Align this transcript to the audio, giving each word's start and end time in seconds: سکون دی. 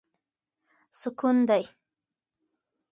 سکون 0.99 1.37
دی. 1.49 1.63